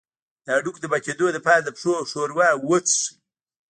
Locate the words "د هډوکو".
0.45-0.79